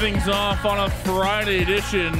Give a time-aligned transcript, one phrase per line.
[0.00, 2.14] things off on a Friday edition.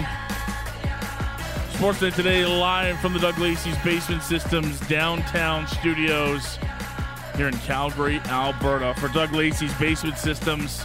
[1.73, 6.59] Sportsnet today live from the Doug Lacey's Basement Systems downtown studios
[7.37, 8.93] here in Calgary, Alberta.
[9.01, 10.85] For Doug Lacey's Basement Systems,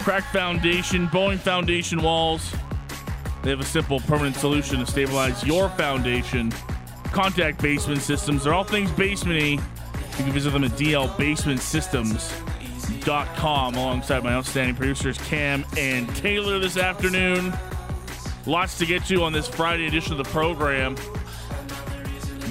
[0.00, 2.52] cracked foundation, bowing foundation walls.
[3.44, 6.52] They have a simple permanent solution to stabilize your foundation.
[7.12, 8.42] Contact Basement Systems.
[8.42, 9.52] They're all things basementy.
[9.52, 10.72] You can visit them at
[12.84, 17.52] dlbasementsystems.com alongside my outstanding producers Cam and Taylor this afternoon.
[18.46, 20.96] Lots to get to on this Friday edition of the program.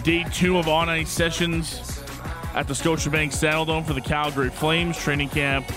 [0.04, 2.02] Day two of on ice sessions
[2.56, 5.72] at the Scotiabank Saddledome for the Calgary Flames training camp.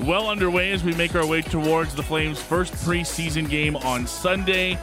[0.00, 4.74] Well underway as we make our way towards the Flames' first preseason game on Sunday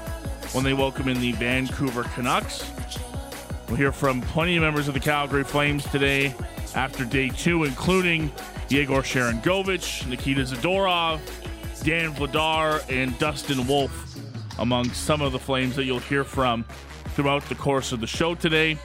[0.53, 2.69] when they welcome in the Vancouver Canucks.
[3.67, 6.33] We'll hear from plenty of members of the Calgary Flames today
[6.75, 8.31] after day two, including
[8.69, 11.19] Yegor Sharangovich, Nikita Zadorov,
[11.83, 14.15] Dan Vladar, and Dustin Wolf,
[14.59, 16.63] among some of the Flames that you'll hear from
[17.15, 18.77] throughout the course of the show today.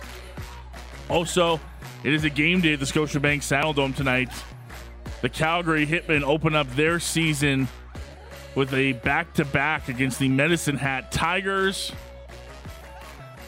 [1.11, 1.61] Also,
[2.03, 4.31] it is a game day at the Scotiabank Saddledome tonight.
[5.21, 7.69] The Calgary Hitmen open up their season
[8.55, 11.93] with a back to back against the Medicine Hat Tigers.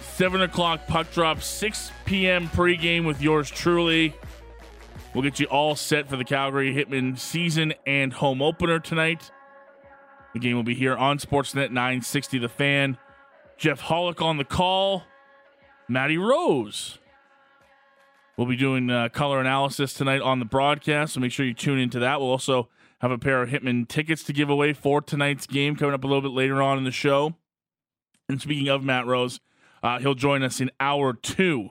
[0.01, 2.49] 7 o'clock puck drop, 6 p.m.
[2.49, 4.15] pregame with yours truly.
[5.17, 9.31] We'll get you all set for the Calgary Hitmen season and home opener tonight.
[10.35, 12.99] The game will be here on Sportsnet 960 The Fan.
[13.57, 15.05] Jeff Hollick on the call.
[15.89, 16.99] Matty Rose.
[18.37, 21.79] We'll be doing uh, color analysis tonight on the broadcast, so make sure you tune
[21.79, 22.21] into that.
[22.21, 25.95] We'll also have a pair of Hitman tickets to give away for tonight's game coming
[25.95, 27.37] up a little bit later on in the show.
[28.29, 29.41] And speaking of Matt Rose,
[29.83, 31.71] uh, he'll join us in hour two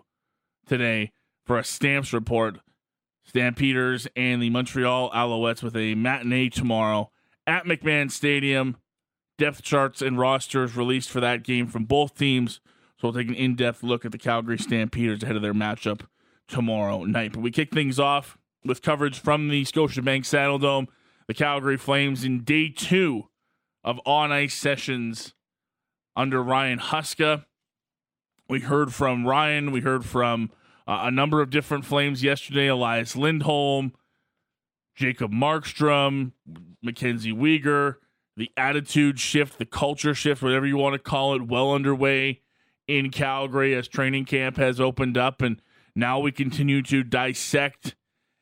[0.66, 1.12] today
[1.46, 2.58] for a Stamps report.
[3.26, 7.12] Stampeders and the Montreal Alouettes with a matinee tomorrow
[7.46, 8.78] at McMahon Stadium.
[9.38, 12.62] Depth charts and rosters released for that game from both teams.
[12.98, 16.02] So we'll take an in depth look at the Calgary Stampeders ahead of their matchup
[16.48, 17.34] tomorrow night.
[17.34, 20.88] But we kick things off with coverage from the Scotiabank Saddledome.
[21.28, 23.30] The Calgary Flames in day two
[23.84, 25.34] of on ice sessions
[26.16, 27.46] under Ryan Huska.
[28.48, 29.72] We heard from Ryan.
[29.72, 30.52] We heard from
[30.88, 33.94] uh, a number of different Flames yesterday Elias Lindholm,
[34.96, 36.32] Jacob Markstrom,
[36.82, 37.96] Mackenzie Weegar.
[38.38, 42.42] The attitude shift, the culture shift, whatever you want to call it, well underway
[42.86, 45.42] in Calgary as training camp has opened up.
[45.42, 45.62] And
[45.96, 47.96] now we continue to dissect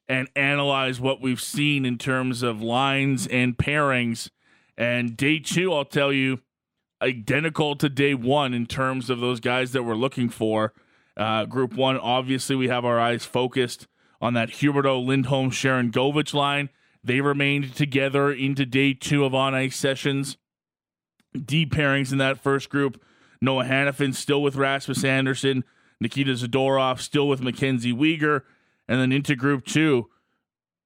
[0.08, 4.30] and analyze what we've seen in terms of lines and pairings.
[4.78, 6.40] And day two, I'll tell you,
[7.02, 10.74] identical to day one in terms of those guys that we're looking for.
[11.16, 13.88] Uh, group one, obviously, we have our eyes focused
[14.22, 16.70] on that Huberdeau, Lindholm, Sharangovich line.
[17.04, 20.38] They remained together into day two of on ice sessions.
[21.34, 23.02] Deep pairings in that first group.
[23.42, 25.66] Noah Hanifin still with Rasmus Andersson.
[26.00, 28.44] Nikita Zadorov still with Mackenzie Weegar.
[28.88, 30.10] And then into group two,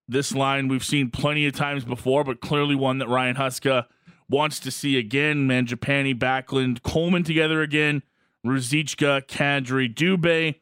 [0.07, 3.85] this line we've seen plenty of times before, but clearly one that Ryan Huska
[4.29, 5.47] wants to see again.
[5.47, 8.01] Mangiapane, Backlund, Coleman together again.
[8.47, 10.55] Ruzicka, Kadri, Dubé.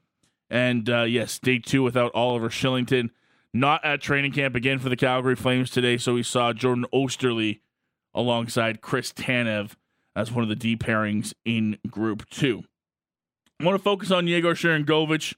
[0.50, 3.10] And uh, yes, day two without Oliver Kylington.
[3.54, 7.62] Not at training camp again for the Calgary Flames today, so we saw Jordan Oesterle
[8.14, 9.76] alongside Chris Tanev
[10.16, 12.64] as one of the D pairings in Group 2.
[13.60, 15.36] I want to focus on Yegor Sharangovich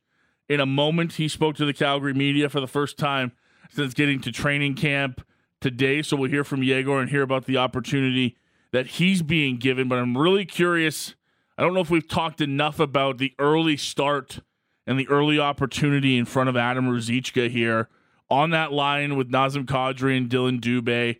[0.50, 1.14] in a moment.
[1.14, 3.34] He spoke to the Calgary media for the first time
[3.70, 5.22] since getting to training camp
[5.62, 8.38] today, so we'll hear from Yegor and hear about the opportunity
[8.72, 9.88] that he's being given.
[9.88, 11.16] But I'm really curious.
[11.58, 14.42] I don't know if we've talked enough about the early start
[14.86, 17.90] and the early opportunity in front of Adam Ruzicka here
[18.30, 21.18] on that line with Nazem Kadri and Dillon Dubé.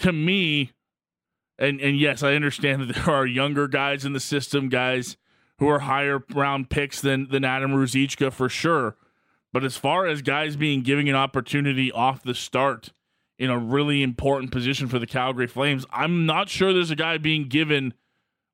[0.00, 0.72] To me,
[1.58, 5.16] and and yes, I understand that there are younger guys in the system, guys
[5.58, 8.96] who are higher round picks than than Adam Ruzicka for sure.
[9.52, 12.92] But as far as guys being given an opportunity off the start
[13.38, 17.16] in a really important position for the Calgary Flames, I'm not sure there's a guy
[17.16, 17.94] being given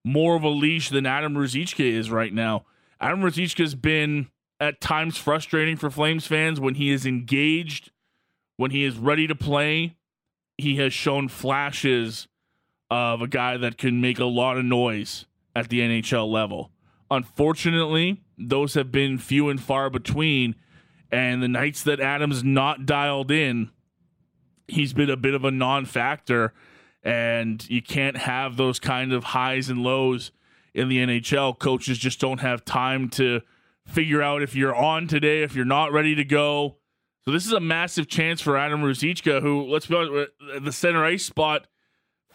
[0.05, 2.65] more of a leash than Adam Ruzicka is right now.
[3.01, 4.29] Adam Ruzicka's been
[4.61, 7.91] at times frustrating for Flames fans when he is engaged,
[8.57, 9.97] when he is ready to play.
[10.59, 12.29] He has shown flashes
[12.91, 15.27] of a guy that can make a lot of noise
[15.57, 16.71] at the NHL level.
[17.11, 20.55] Unfortunately, those have been few and far between.
[21.11, 23.71] And the nights that Adams not dialed in,
[24.67, 26.53] he's been a bit of a non factor.
[27.03, 30.31] And you can't have those kind of highs and lows
[30.75, 31.59] in the NHL.
[31.59, 33.41] Coaches just don't have time to
[33.87, 36.77] figure out if you're on today, if you're not ready to go.
[37.25, 41.05] So this is a massive chance for Adam Ruzicka, who let's be honest, the center
[41.05, 41.67] ice spot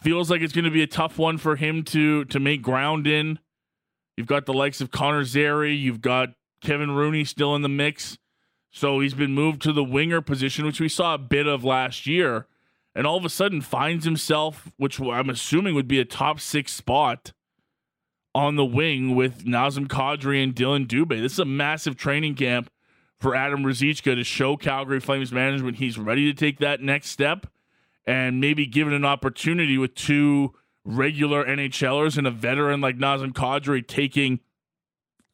[0.01, 3.07] feels like it's going to be a tough one for him to to make ground
[3.07, 3.39] in.
[4.15, 6.29] You've got the likes of Connor Zary, you've got
[6.61, 8.17] Kevin Rooney still in the mix.
[8.71, 12.05] So he's been moved to the winger position, which we saw a bit of last
[12.05, 12.47] year,
[12.97, 16.73] and all of a sudden finds himself, which I'm assuming would be a top six
[16.73, 17.31] spot
[18.33, 21.21] on the wing with Nazem Kadri and Dillon Dubé.
[21.21, 22.71] This is a massive training camp
[23.19, 27.45] for Adam Ruzicka to show Calgary Flames management he's ready to take that next step
[28.07, 33.87] and maybe given an opportunity with two regular NHLers and a veteran like Nazem Kadri
[33.87, 34.39] taking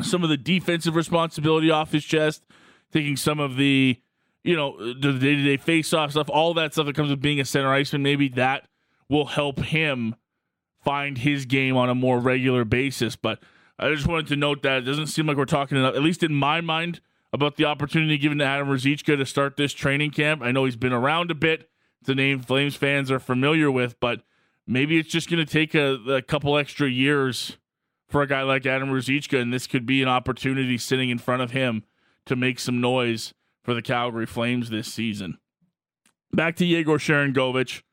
[0.01, 2.43] some of the defensive responsibility off his chest,
[2.91, 4.01] taking some of the,
[4.43, 7.21] you know, the day to day face off stuff, all that stuff that comes with
[7.21, 8.67] being a center iceman, maybe that
[9.09, 10.15] will help him
[10.83, 13.15] find his game on a more regular basis.
[13.15, 13.39] But
[13.79, 16.23] I just wanted to note that it doesn't seem like we're talking enough, at least
[16.23, 16.99] in my mind,
[17.31, 20.41] about the opportunity given to Adam Ruzicka to start this training camp.
[20.41, 21.69] I know he's been around a bit
[22.05, 24.21] the name Flames fans are familiar with, but
[24.67, 27.57] maybe it's just going to take a, a, couple extra years
[28.07, 31.41] for a guy like Adam Ruzicka, and this could be an opportunity sitting in front
[31.41, 31.83] of him
[32.25, 35.37] to make some noise for the Calgary Flames this season.
[36.31, 37.83] Back to Yegor Sharangovich.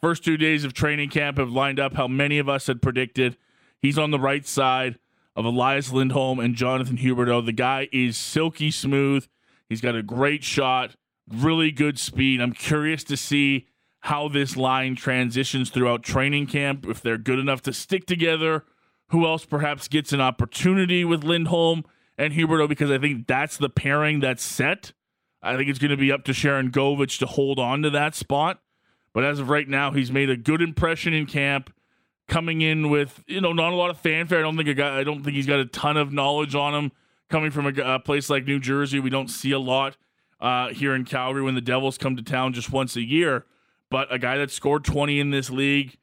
[0.00, 3.36] First two days of training camp have lined up how many of us had predicted.
[3.80, 4.98] He's on the right side
[5.34, 7.44] of Elias Lindholm and Jonathan Huberdeau.
[7.44, 9.26] The guy is silky smooth.
[9.68, 10.94] He's got a great shot
[11.30, 12.40] really good speed.
[12.40, 13.66] I'm curious to see
[14.00, 18.64] how this line transitions throughout training camp, if they're good enough to stick together.
[19.10, 21.84] Who else perhaps gets an opportunity with Lindholm
[22.16, 22.68] and Huberdeau?
[22.68, 24.92] Because I think that's the pairing that's set.
[25.42, 28.60] I think it's going to be up to Sharangovich to hold on to that spot.
[29.12, 31.72] But as of right now, he's made a good impression in camp,
[32.26, 34.38] coming in with you know not a lot of fanfare.
[34.38, 36.74] I don't think a guy, I don't think he's got a ton of knowledge on
[36.74, 36.92] him.
[37.30, 39.96] Coming from a, a place like New Jersey, we don't see a lot
[40.40, 43.44] uh, here in Calgary when the Devils come to town just once a year.
[43.90, 45.98] But a guy that scored 20 in this league,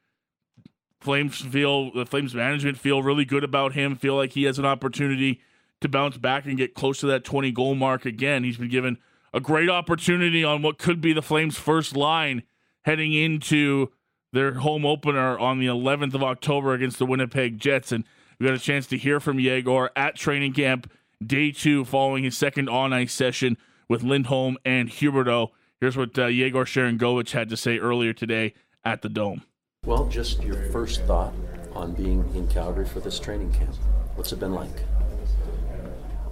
[1.00, 3.96] Flames feel the Flames management feel really good about him.
[3.96, 5.42] Feel like he has an opportunity
[5.82, 8.44] to bounce back and get close to that 20 goal mark again.
[8.44, 8.98] He's been given
[9.36, 12.44] a great opportunity on what could be the Flames' first line
[12.86, 13.92] heading into
[14.32, 17.92] their home opener on the 11th of October against the Winnipeg Jets.
[17.92, 18.06] And
[18.40, 20.90] we got a chance to hear from Yegor at training camp
[21.26, 23.58] day two following his second on ice session
[23.90, 25.50] with Lindholm and Huberdeau.
[25.82, 28.54] Here's what uh, Yegor Sharangovich had to say earlier today
[28.86, 29.44] at the Dome.
[29.86, 31.34] Well, just your first thought
[31.74, 33.76] on being in Calgary for this training camp.
[34.16, 34.72] What's it been like?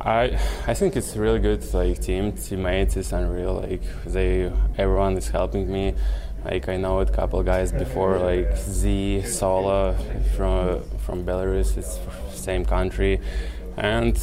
[0.06, 1.64] I I think it's really good.
[1.74, 3.56] Like team teammates is unreal.
[3.56, 5.96] Like they everyone is helping me.
[6.44, 9.96] Like I know a couple guys before, like Z Sola
[10.36, 11.78] from from Belarus.
[11.78, 12.00] It's
[12.34, 13.22] same country,
[13.78, 14.20] and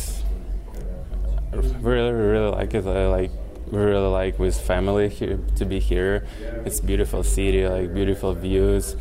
[1.81, 2.87] really really like it.
[2.87, 3.31] I like
[3.71, 6.27] really like with family here to be here.
[6.67, 8.97] It's beautiful city, like beautiful views,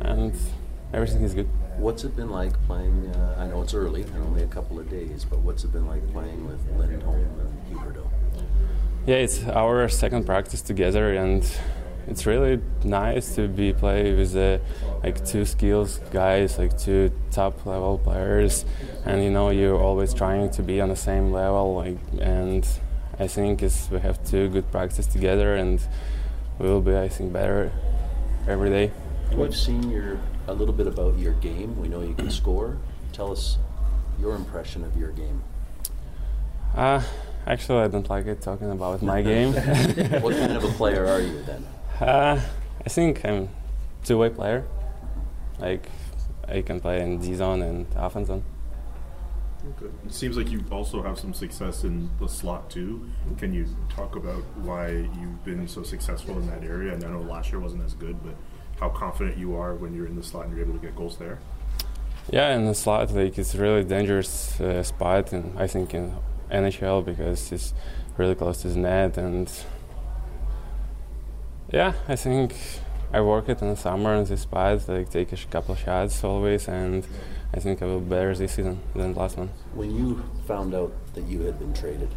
[0.00, 0.32] and
[0.92, 1.48] everything is good.
[1.76, 3.10] What's it been like playing?
[3.14, 5.86] Uh, I know it's early and only a couple of days, but what's it been
[5.86, 8.08] like playing with Lindholm and Huberdeau?
[9.06, 11.44] Yeah, it's our second practice together, and
[12.06, 14.58] it's really nice to be play with uh,
[15.02, 18.64] like two skills guys, like two top level players,
[19.04, 21.74] and you know you're always trying to be on the same level.
[21.76, 22.66] Like, and
[23.18, 25.80] I think it's, we have two good practice together, and
[26.58, 27.72] we will be, I think, better
[28.46, 28.92] every day.
[29.34, 31.80] We've seen your a little bit about your game.
[31.80, 32.78] We know you can score.
[33.12, 33.58] Tell us
[34.20, 35.42] your impression of your game.
[36.74, 37.02] Uh,
[37.46, 39.52] actually, I don't like it talking about my game.
[40.22, 41.66] what kind of a player are you then?
[42.00, 42.40] Uh,
[42.84, 43.48] I think I'm
[44.04, 44.64] two-way player.
[45.58, 45.88] Like
[46.48, 48.42] I can play in D zone and offense zone.
[49.64, 49.92] Okay.
[50.04, 53.08] It seems like you also have some success in the slot too.
[53.38, 56.92] Can you talk about why you've been so successful in that area?
[56.92, 58.34] And I know last year wasn't as good, but
[58.82, 61.16] how confident you are when you're in the slot and you're able to get goals
[61.16, 61.38] there?
[62.30, 66.12] Yeah, in the slot, like it's a really dangerous uh, spot, and I think in
[66.50, 67.74] NHL because it's
[68.18, 69.48] really close to the net and
[71.72, 72.56] yeah, I think
[73.12, 76.66] I work it in the summer in this spot, like take a couple shots always,
[76.66, 77.06] and
[77.54, 79.50] I think I will be better this season than last one.
[79.74, 82.10] When you found out that you had been traded,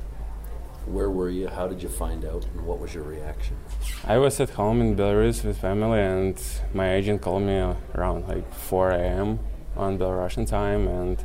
[0.86, 1.48] where were you?
[1.48, 2.46] How did you find out?
[2.54, 3.58] And what was your reaction?
[4.06, 6.42] I was at home in Belarus with family, and
[6.74, 7.58] my agent called me
[7.96, 9.39] around like 4 a.m.
[9.75, 11.24] on Belarusian time, and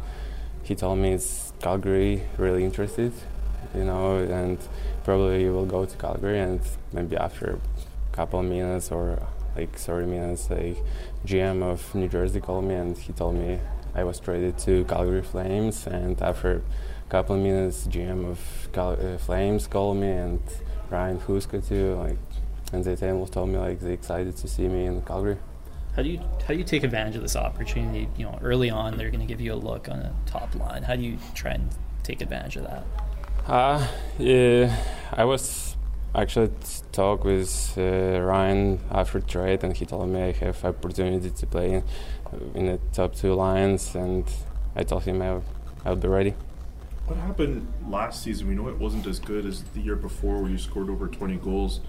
[0.62, 3.12] he told me it's Calgary really interested,
[3.74, 4.58] you know, and
[5.04, 6.60] probably will go to Calgary, and
[6.92, 7.58] maybe after
[8.12, 9.26] a couple minutes or
[9.56, 10.76] like 30 minutes, like
[11.26, 13.60] GM of New Jersey called me and he told me
[13.94, 15.86] I was traded to Calgary Flames.
[15.86, 16.62] And after
[17.10, 20.40] couple of minutes, GM of Cal- uh, Flames called me and
[20.90, 21.96] Ryan Huska too.
[21.96, 22.18] Like,
[22.72, 25.36] and they told me like they excited to see me in Calgary.
[25.96, 28.08] How do you how do you take advantage of this opportunity?
[28.16, 30.84] You know, early on they're going to give you a look on a top line.
[30.84, 31.68] How do you try and
[32.04, 32.84] take advantage of that?
[33.46, 33.84] Uh,
[34.16, 34.76] yeah,
[35.12, 35.76] I was
[36.14, 36.50] actually
[36.92, 41.72] talk with uh, Ryan after trade, and he told me I have opportunity to play
[41.72, 41.84] in,
[42.54, 44.24] in the top two lines, and
[44.76, 45.42] I told him I'll,
[45.84, 46.34] I'll be ready.
[47.10, 48.46] What happened last season?
[48.46, 51.38] We know it wasn't as good as the year before, where you scored over 20
[51.38, 51.80] goals.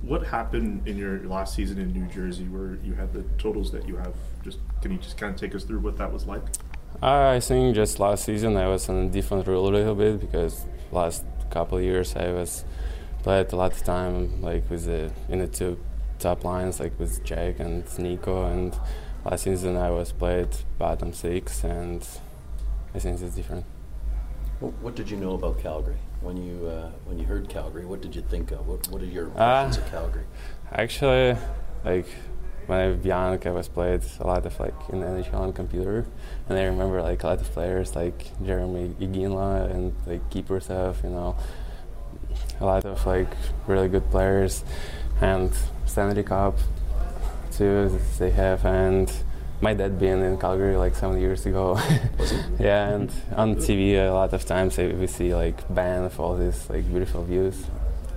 [0.00, 3.86] What happened in your last season in New Jersey, where you had the totals that
[3.86, 4.14] you have?
[4.42, 6.40] Just can you just kind of take us through what that was like?
[7.02, 10.20] Uh, I think just last season I was on a different role a little bit
[10.20, 12.64] because last couple of years I was
[13.22, 15.78] played a lot of time like with the in the two
[16.18, 18.74] top lines like with Jake and Nico and
[19.22, 20.48] last season I was played
[20.78, 22.08] bottom six and
[22.94, 23.66] I think it's different.
[24.60, 27.84] What did you know about Calgary when you uh, when you heard Calgary?
[27.84, 28.66] What did you think of?
[28.66, 30.24] What What are your impressions uh, of Calgary?
[30.72, 31.36] Actually,
[31.84, 32.06] like
[32.66, 35.52] when I was young, I was played a lot of like in the NHL on
[35.52, 36.06] computer,
[36.48, 41.10] and I remember like a lot of players like Jarome Iginla and like Kiprusoff, you
[41.10, 41.36] know,
[42.58, 43.28] a lot of like
[43.66, 44.64] really good players,
[45.20, 45.52] and
[45.84, 46.58] Stanley Cup
[47.52, 49.12] too they have, and
[49.60, 51.78] my dad being in Calgary like seven years ago.
[52.58, 56.86] yeah, and on TV a lot of times we see like Banff, all these like
[56.88, 57.56] beautiful views.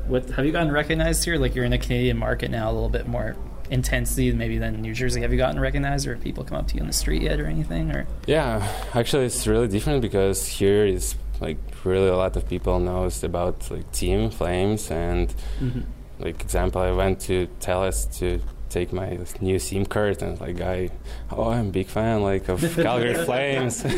[0.07, 1.37] What have you gotten recognized here?
[1.37, 3.35] Like you're in a Canadian market now, a little bit more
[3.69, 5.21] intensity maybe than New Jersey.
[5.21, 7.39] Have you gotten recognized, or have people come up to you in the street yet,
[7.39, 7.91] or anything?
[7.91, 12.79] Or yeah, actually, it's really different because here is like really a lot of people
[12.79, 15.29] knows about like Team Flames and.
[15.59, 15.81] Mm-hmm.
[16.21, 20.89] Like example, I went to Telus to take my new SIM card and like I
[21.31, 23.93] oh I'm a big fan like of Calgary Flames and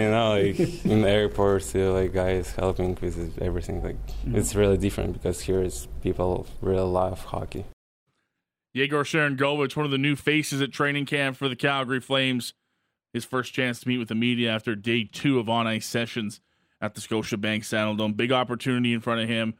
[0.00, 4.36] you know like in the airport too like guys helping with everything like mm-hmm.
[4.36, 7.64] it's really different because here is people really love hockey.
[8.74, 12.52] Yegor Sharangovich, one of the new faces at training camp for the Calgary Flames,
[13.14, 16.42] his first chance to meet with the media after day two of on ice sessions
[16.78, 18.14] at the Scotiabank Saddledome.
[18.14, 19.54] Big opportunity in front of him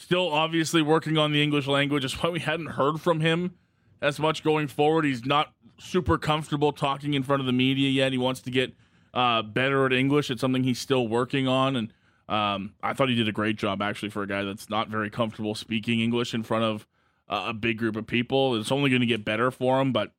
[0.00, 2.04] Still, obviously, working on the English language.
[2.04, 3.56] That's why we hadn't heard from him
[4.00, 5.04] as much going forward.
[5.04, 8.10] He's not super comfortable talking in front of the media yet.
[8.10, 8.72] He wants to get
[9.12, 10.30] uh, better at English.
[10.30, 11.76] It's something he's still working on.
[11.76, 11.92] And
[12.30, 15.10] um, I thought he did a great job, actually, for a guy that's not very
[15.10, 16.86] comfortable speaking English in front of
[17.28, 18.56] uh, a big group of people.
[18.56, 20.12] It's only going to get better for him, but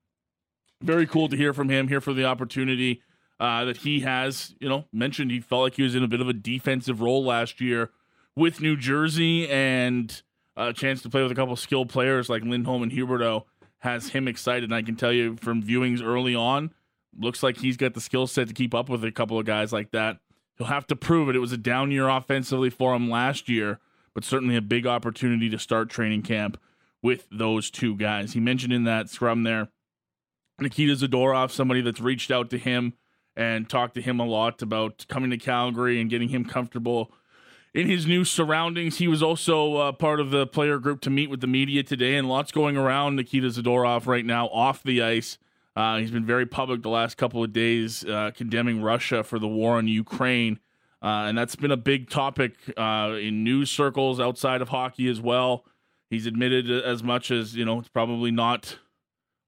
[0.79, 3.01] very cool to hear from him, here for the opportunity
[3.39, 4.53] uh, that he has.
[4.59, 7.25] You know, mentioned he felt like he was in a bit of a defensive role
[7.25, 7.89] last year
[8.35, 10.21] with New Jersey and
[10.55, 13.43] a chance to play with a couple skilled players like Lindholm and Huberdeau
[13.79, 14.65] has him excited.
[14.65, 16.71] And I can tell you from viewings early on,
[17.17, 19.73] looks like he's got the skill set to keep up with a couple of guys
[19.73, 20.17] like that.
[20.57, 21.35] He'll have to prove it.
[21.35, 23.79] It was a down year offensively for him last year,
[24.13, 26.59] but certainly a big opportunity to start training camp
[27.01, 28.33] with those two guys.
[28.33, 29.69] He mentioned in that scrum there
[30.59, 32.93] Nikita Zadorov, somebody that's reached out to him
[33.35, 37.11] and talked to him a lot about coming to Calgary and getting him comfortable
[37.73, 38.97] in his new surroundings.
[38.97, 42.15] He was also uh, part of the player group to meet with the media today,
[42.15, 45.37] and lots going around Nikita Zadorov right now off the ice.
[45.75, 49.47] Uh, he's been very public the last couple of days, uh, condemning Russia for the
[49.47, 50.59] war in Ukraine.
[51.01, 55.19] Uh, and that's been a big topic uh, in news circles outside of hockey as
[55.19, 55.65] well.
[56.09, 58.77] He's admitted as much as, you know, it's probably not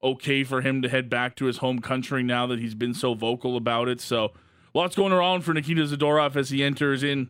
[0.02, 3.14] okay for him to head back to his home country now that he's been so
[3.14, 4.02] vocal about it.
[4.02, 4.32] So
[4.74, 7.30] lots going around for Nikita Zadorov as he enters in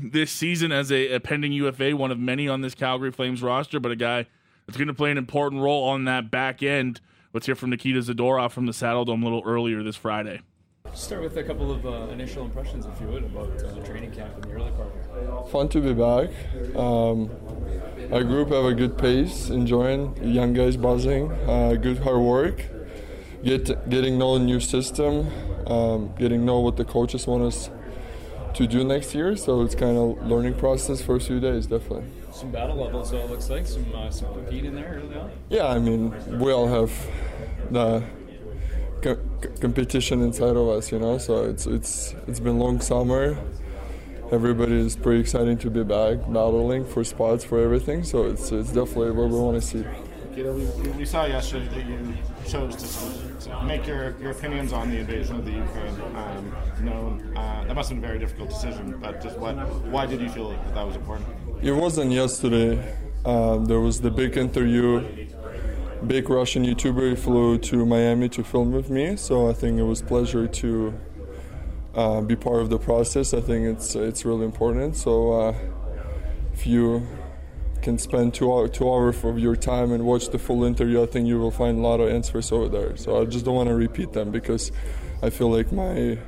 [0.00, 3.78] this season as a, a, pending UFA, one of many on this Calgary Flames roster,
[3.78, 4.26] but a guy
[4.66, 7.00] that's going to play an important role on that back end.
[7.32, 10.40] Let's hear from Nikita Zadorov from the Saddle Dome a little earlier this Friday.
[10.94, 14.34] Start with a couple of uh, initial impressions, if you would, about uh, training camp
[14.36, 15.50] in the early part.
[15.50, 16.30] Fun to be back.
[16.74, 17.30] Um,
[18.12, 22.64] our group have a good pace, enjoying young guys buzzing, uh, good hard work,
[23.44, 25.28] get getting know a new system,
[25.68, 27.70] um, getting know what the coaches want us
[28.54, 29.36] to do next year.
[29.36, 32.04] So it's kind of learning process for a few days, definitely.
[32.32, 35.30] Some battle levels, so it looks like some uh, some compete in there early on.
[35.48, 36.92] Yeah, I mean we all have
[37.70, 38.02] the
[39.02, 39.18] co-
[39.60, 41.18] competition inside of us, you know.
[41.18, 43.36] So it's it's it's been long summer.
[44.32, 48.04] Everybody is pretty excited to be back, battling for spots for everything.
[48.04, 49.84] So it's it's definitely what we want to see.
[50.36, 52.14] You know, we, we saw yesterday that you
[52.46, 53.29] chose to, to
[53.64, 57.36] make your, your opinions on the invasion of the Ukraine um, known.
[57.36, 59.54] Uh, that must have been a very difficult decision, but just what,
[59.86, 61.28] why did you feel that, that was important?
[61.62, 62.96] It wasn't yesterday.
[63.24, 65.28] Uh, there was the big interview.
[66.06, 70.00] Big Russian YouTuber flew to Miami to film with me, so I think it was
[70.00, 70.94] pleasure to
[71.94, 73.34] uh, be part of the process.
[73.34, 74.96] I think it's it's really important.
[74.96, 75.54] So uh,
[76.54, 77.06] if you
[77.82, 81.06] can spend two hour, two hours of your time and watch the full interview, I
[81.06, 82.96] think you will find a lot of answers over there.
[82.96, 84.70] So I just don't want to repeat them because
[85.22, 86.18] I feel like my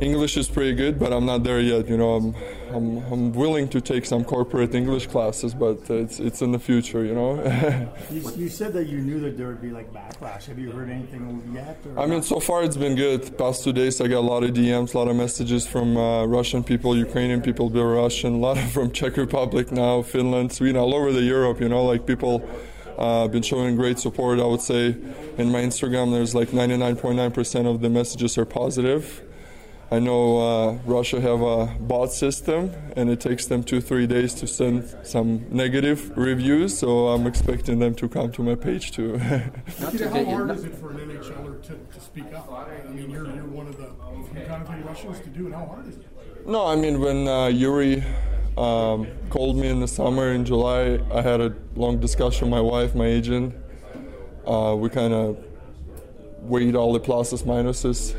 [0.00, 1.86] English is pretty good, but I'm not there yet.
[1.86, 2.34] You know, I'm,
[2.72, 7.04] I'm, I'm willing to take some corporate English classes, but it's it's in the future.
[7.04, 7.90] You know.
[8.10, 10.46] you, you, said that you knew that there would be like backlash.
[10.46, 11.78] Have you heard anything yet?
[11.98, 13.36] I mean, so far it's been good.
[13.36, 16.24] Past two days, I got a lot of DMs, a lot of messages from uh,
[16.24, 20.94] Russian people, Ukrainian people, Belarusian, a lot of from Czech Republic now, Finland, Sweden, all
[20.94, 21.60] over the Europe.
[21.60, 22.48] You know, like people.
[22.98, 24.38] Uh, been showing great support.
[24.38, 24.94] I would say
[25.38, 29.22] in my Instagram, there's like 99.9% of the messages are positive
[29.92, 34.34] I know uh, Russia have a bot system, and it takes them two three days
[34.34, 36.78] to send some negative reviews.
[36.78, 39.18] So I'm expecting them to come to my page too.
[39.18, 42.52] how hard is it for an NHLer to, to speak up?
[42.52, 43.90] I mean, you're, you're one of the
[44.32, 45.54] few kind Russians to do it.
[45.54, 46.46] How hard is it?
[46.46, 48.04] No, I mean when uh, Yuri
[48.56, 52.60] um, called me in the summer in July, I had a long discussion with my
[52.60, 53.56] wife, my agent.
[54.46, 55.44] Uh, we kind of
[56.42, 58.14] weighed all the pluses minuses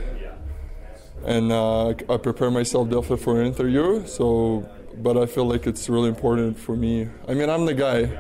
[1.26, 4.06] and uh, I prepare myself definitely for an interview.
[4.08, 7.10] So, but I feel like it's really important for me.
[7.28, 8.20] I mean, I'm the guy.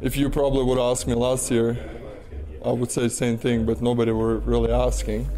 [0.00, 1.78] If you probably would ask me last year,
[2.64, 5.28] I would say the same thing, but nobody were really asking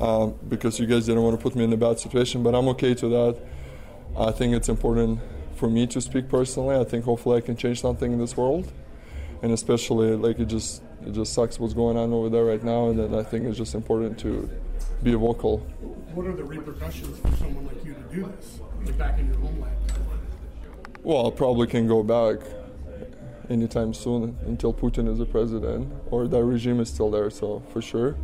[0.00, 2.42] uh, because you guys didn't want to put me in a bad situation.
[2.42, 3.40] But I'm okay to that.
[4.16, 5.20] I think it's important
[5.56, 6.76] for me to speak personally.
[6.76, 8.70] I think hopefully I can change something in this world,
[9.42, 12.88] and especially like it just it just sucks what's going on over there right now,
[12.90, 14.48] and I think it's just important to
[15.02, 15.58] be vocal.
[16.14, 19.36] What are the repercussions for someone like you to do this, like back in your
[19.36, 19.76] homeland?
[21.02, 22.40] Well, I probably can go back
[23.48, 27.80] anytime soon until Putin is the president or that regime is still there, so for
[27.80, 28.16] sure.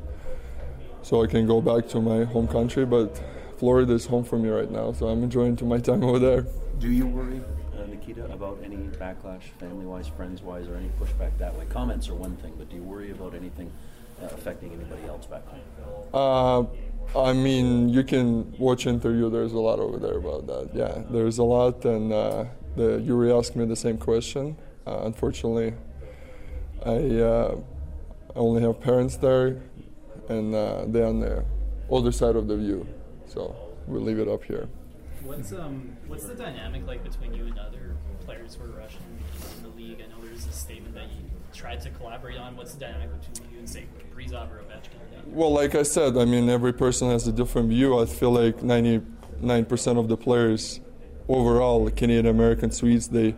[1.03, 3.23] So I can go back to my home country, but
[3.59, 6.47] Florida is home for me right now, so I'm enjoying my time over there.
[6.79, 7.41] Do you worry,
[7.79, 11.65] uh, Nikita, about any backlash, family-wise, friends-wise, or any pushback that way?
[11.67, 13.71] Comments are one thing, but do you worry about anything
[14.23, 15.61] affecting anybody else back home?
[16.13, 19.31] Uh, I mean, you can watch interview.
[19.31, 20.71] There's a lot over there about that.
[20.75, 22.47] Yeah, there's a lot, and uh,
[22.77, 24.57] the Yuri asked me the same question.
[24.87, 25.75] Uh, unfortunately,
[26.85, 27.57] I uh,
[28.35, 29.63] only have parents there,
[30.29, 31.45] and uh, they're on the
[31.91, 32.87] other side of the view.
[33.27, 33.55] So
[33.87, 34.69] we'll leave it up here.
[35.23, 37.74] What's um what's the dynamic like between you and other
[38.25, 39.01] players who are Russian
[39.57, 40.01] in the league?
[40.01, 42.57] I know there's a statement that you tried to collaborate on.
[42.57, 45.27] What's the dynamic between you and say Kaprizov or Ovechkin?
[45.27, 47.99] Well, like I said, I mean, every person has a different view.
[47.99, 50.81] I feel like 99% of the players
[51.29, 53.35] overall, Canadian American Swedes, they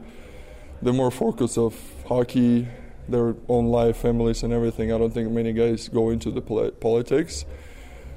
[0.83, 1.75] they're more focused of
[2.07, 2.69] hockey,
[3.09, 4.93] their own life, families, and everything.
[4.93, 7.47] I don't think many guys go into the politics.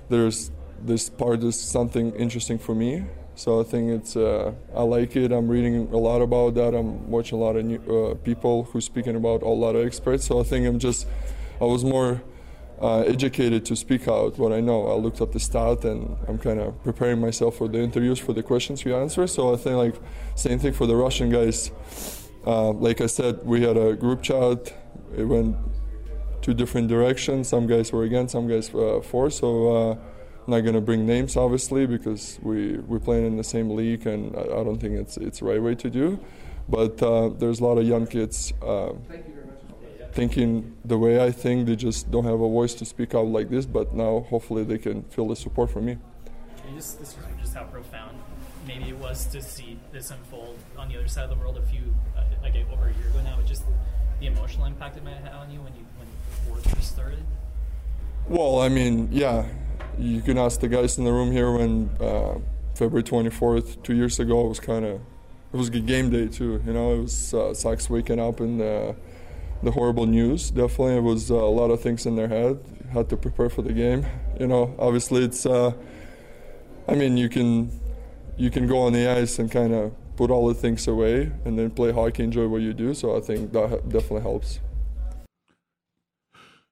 [0.09, 0.51] There's
[0.81, 3.05] this part is something interesting for me.
[3.39, 5.31] So I think it's uh, I like it.
[5.31, 6.75] I'm reading a lot about that.
[6.75, 10.25] I'm watching a lot of new, uh, people who speaking about a lot of experts.
[10.25, 11.07] So I think I'm just
[11.61, 12.21] I was more
[12.81, 14.87] uh, educated to speak out what I know.
[14.87, 18.33] I looked up the stat and I'm kind of preparing myself for the interviews for
[18.33, 19.25] the questions we answer.
[19.25, 19.95] So I think like
[20.35, 21.71] same thing for the Russian guys.
[22.45, 24.73] Uh, like I said, we had a group chat.
[25.15, 25.55] It went
[26.41, 27.47] two different directions.
[27.47, 29.29] Some guys were against, some guys uh, for.
[29.29, 29.97] So
[30.49, 34.35] I'm not gonna bring names obviously because we we're playing in the same league and
[34.35, 36.19] I, I don't think it's it's the right way to do.
[36.67, 38.93] But uh, there's a lot of young kids uh,
[40.11, 41.67] thinking the way I think.
[41.67, 43.67] They just don't have a voice to speak out like this.
[43.67, 45.97] But now, hopefully, they can feel the support from me.
[46.75, 48.17] Just, this just how profound
[48.65, 51.61] maybe it was to see this unfold on the other side of the world a
[51.61, 53.37] few, uh, like over a year ago now.
[53.45, 53.65] Just
[54.19, 56.91] the emotional impact it might have had on you when you when the war first
[56.91, 57.23] started.
[58.27, 59.45] Well, I mean, yeah,
[59.97, 62.39] you can ask the guys in the room here when uh,
[62.75, 65.01] February 24th, two years ago, it was kind of
[65.51, 66.61] it was a game day too.
[66.65, 68.93] You know, it was uh, sucks waking up and uh,
[69.63, 70.51] the horrible news.
[70.51, 72.59] Definitely, it was uh, a lot of things in their head.
[72.91, 74.05] Had to prepare for the game.
[74.39, 75.45] You know, obviously, it's.
[75.45, 75.73] Uh,
[76.87, 77.71] I mean, you can
[78.37, 81.57] you can go on the ice and kind of put all the things away and
[81.57, 82.93] then play hockey, enjoy what you do.
[82.93, 84.59] So I think that definitely helps.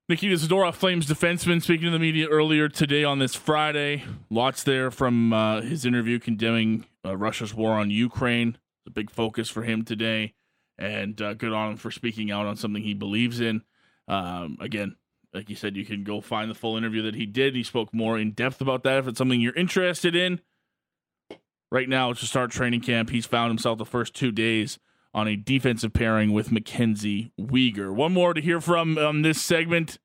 [0.09, 4.05] Nikita Zadorov, Flames defenseman, speaking to the media earlier today on this Friday.
[4.29, 8.57] Lots there from uh, his interview condemning uh, Russia's war on Ukraine.
[8.79, 10.33] It's a big focus for him today
[10.77, 13.63] and uh, good on him for speaking out on something he believes in.
[14.07, 14.95] Um, again,
[15.33, 17.53] like you said, you can go find the full interview that he did.
[17.53, 20.39] He spoke more in depth about that if it's something you're interested in.
[21.69, 24.79] Right now, it's to start training camp, he's found himself the first two days
[25.13, 27.93] on a defensive pairing with Mackenzie Weegar.
[27.93, 29.97] One more to hear from on this segment.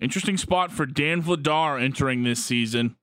[0.00, 2.96] Interesting spot for Dan Vladar entering this season.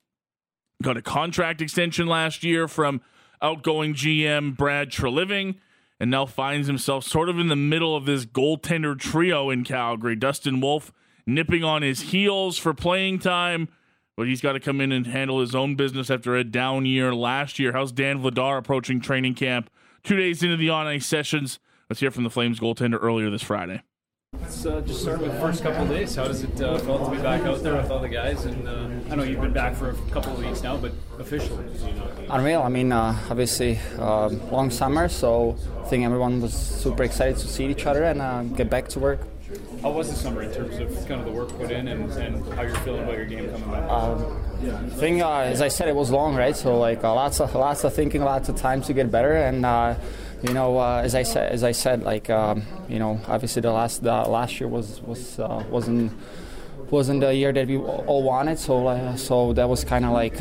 [0.83, 3.01] Got a contract extension last year from
[3.41, 5.55] outgoing GM Brad Treliving
[5.99, 10.15] and now finds himself sort of in the middle of this goaltender trio in Calgary.
[10.15, 10.93] Dustin Wolf
[11.25, 13.67] nipping on his heels for playing time,
[14.15, 17.13] but he's got to come in and handle his own business after a down year
[17.13, 17.73] last year.
[17.73, 19.69] How's Dan Vladar approaching training camp
[20.03, 21.59] two days into the on ice sessions?
[21.89, 23.81] Let's hear from the Flames goaltender earlier this Friday.
[24.39, 26.15] Let's uh, just start with the first couple of days.
[26.15, 28.45] How does it uh, feel to be back out there with all the guys?
[28.45, 31.65] And uh, I know you've been back for a couple of weeks now, but officially.
[32.29, 32.61] Unreal.
[32.61, 37.47] I mean, uh, obviously, uh, long summer, so I think everyone was super excited to
[37.47, 39.21] see each other and uh, get back to work.
[39.81, 42.53] How was the summer in terms of kind of the work put in and, and
[42.53, 43.89] how you're feeling about your game coming back?
[43.89, 46.55] Um, I think, uh, as I said, it was long, right?
[46.55, 49.65] So like uh, lots of lots of thinking, lots of time to get better, and
[49.65, 49.95] uh,
[50.43, 53.71] you know, uh, as I said, as I said, like um, you know, obviously the
[53.71, 56.11] last the last year was was uh, wasn't
[56.91, 58.59] wasn't the year that we all wanted.
[58.59, 60.37] So uh, so that was kind of like.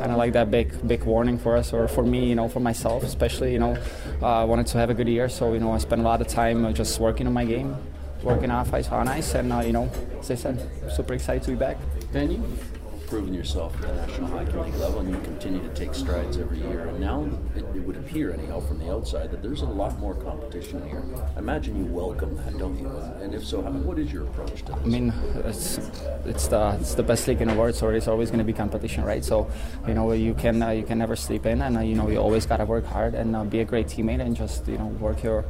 [0.00, 2.58] Kind of like that big, big warning for us, or for me, you know, for
[2.60, 3.76] myself, especially, you know,
[4.22, 5.28] I wanted to have a good year.
[5.28, 7.76] So, you know, I spent a lot of time just working on my game,
[8.22, 11.50] working off ice, on ice, and uh, you know, as I said, super excited to
[11.50, 11.76] be back.
[12.12, 12.80] Dan, you've
[13.10, 16.58] proven yourself at the National Hockey League level, and you continue to take strides every
[16.58, 16.86] year.
[16.86, 20.14] And now it, it, would appear, anyhow, from the outside, that there's a lot more
[20.14, 21.02] competition here.
[21.34, 22.88] I imagine you welcome that, don't you?
[23.20, 24.84] And if so, how, what is your approach to this?
[24.84, 25.12] I mean,
[25.44, 25.78] it's
[26.24, 28.52] it's the it's the best league in the world, so there's always going to be
[28.52, 29.24] competition, right?
[29.24, 29.50] So,
[29.88, 32.18] you know, you can uh, you can never sleep in, and uh, you know, you
[32.18, 34.86] always got to work hard and uh, be a great teammate, and just you know,
[35.00, 35.44] work your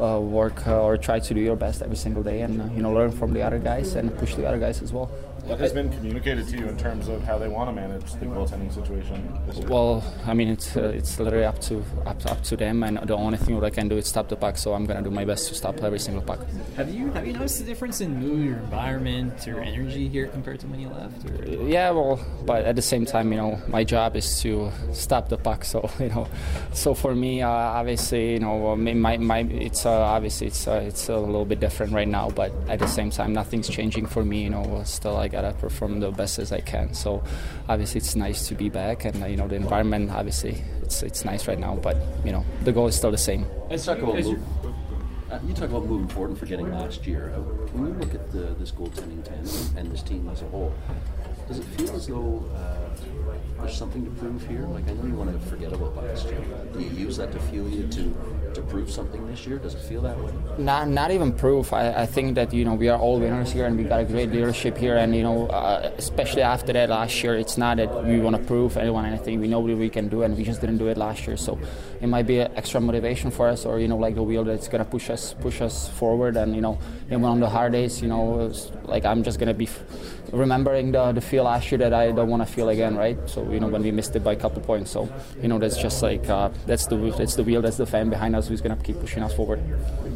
[0.00, 2.82] uh, work uh, or try to do your best every single day and uh, you
[2.82, 5.10] know learn from the other guys and push the other guys as well.
[5.48, 8.26] What has been communicated to you in terms of how they want to manage the
[8.26, 9.16] goaltending situation?
[9.66, 13.16] Well, I mean, it's uh, it's literally up to up, up to them, and the
[13.16, 14.58] only thing that I can do is stop the puck.
[14.58, 16.40] So I'm gonna do my best to stop every single puck.
[16.76, 20.60] Have you have you noticed the difference in mood or environment or energy here compared
[20.60, 21.24] to when you left?
[21.24, 21.48] Or?
[21.48, 25.38] Yeah, well, but at the same time, you know, my job is to stop the
[25.38, 25.64] puck.
[25.64, 26.28] So you know,
[26.74, 31.08] so for me, uh, obviously, you know, my, my it's uh, obviously it's uh, it's
[31.08, 34.42] a little bit different right now, but at the same time, nothing's changing for me.
[34.44, 36.94] You know, still I gotta perform the best as I can.
[36.94, 37.22] So
[37.68, 41.46] obviously it's nice to be back, and you know the environment obviously it's it's nice
[41.48, 41.76] right now.
[41.76, 43.46] But you know the goal is still the same.
[43.70, 44.42] Let's talk about move,
[45.30, 47.32] uh, you talk about moving forward and forgetting last year.
[47.34, 47.40] Uh,
[47.76, 50.72] when you look at the, this goaltending team and this team as a whole,
[51.46, 54.66] does it feel as though uh, there's something to prove here?
[54.66, 56.42] Like I know you want to forget about last year.
[56.72, 58.02] Do you use that to fuel you to
[58.58, 59.58] to prove something this year?
[59.58, 60.32] Does it feel that way?
[60.58, 61.72] Not not even proof.
[61.72, 64.04] I, I think that you know we are all winners here and we got a
[64.04, 64.96] great leadership here.
[64.96, 68.42] And you know uh, especially after that last year, it's not that we want to
[68.42, 69.40] prove anyone anything.
[69.40, 71.36] We know what we can do and we just didn't do it last year.
[71.36, 71.58] So
[72.00, 74.68] it might be an extra motivation for us, or you know like the wheel that's
[74.68, 76.36] gonna push us push us forward.
[76.36, 78.52] And you know even on the hard days, you know
[78.84, 79.68] like I'm just gonna be
[80.32, 83.18] remembering the, the feel last year that I don't want to feel again, right?
[83.28, 84.90] So you know when we missed it by a couple points.
[84.90, 85.08] So
[85.40, 88.36] you know that's just like uh, that's the that's the wheel, that's the fan behind
[88.36, 89.60] us who's going to keep pushing us forward.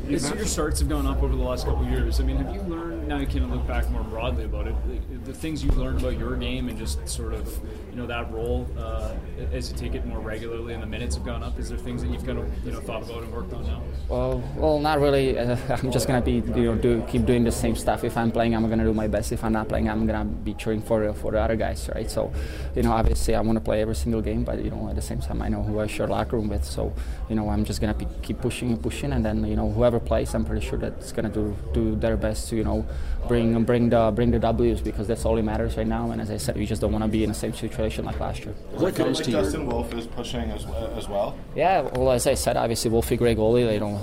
[0.09, 2.21] your starts have gone up over the last couple of years.
[2.21, 3.19] I mean, have you learned now?
[3.19, 4.75] You can look back more broadly about it.
[4.87, 7.47] The, the things you've learned about your game and just sort of
[7.91, 9.15] you know that role uh,
[9.53, 11.59] as you take it more regularly and the minutes have gone up.
[11.59, 13.83] Is there things that you've kind of you know thought about and worked on now?
[14.09, 15.39] Well, well, not really.
[15.39, 18.05] Uh, I'm just going to be you know do keep doing the same stuff.
[18.05, 19.33] If I'm playing, I'm going to do my best.
[19.33, 22.11] If I'm not playing, I'm going to be cheering for for the other guys, right?
[22.11, 22.33] So,
[22.75, 25.03] you know, obviously I want to play every single game, but you know, at the
[25.03, 26.65] same time, I know who I share locker room with.
[26.65, 26.93] So,
[27.29, 30.01] you know, I'm just gonna be, keep pushing and pushing, and then you know, whoever
[30.01, 32.87] plays, I'm pretty sure that's gonna do do their best to you know
[33.29, 36.11] bring bring the bring the W's because that's all that matters right now.
[36.11, 38.19] And as I said, we just don't want to be in the same situation like
[38.21, 38.55] last year.
[38.73, 40.65] What comes to Dustin Wolf is pushing as,
[40.97, 41.37] as well.
[41.55, 43.73] Yeah, well, as I said, obviously Wolfie great goalie.
[43.73, 44.01] You know,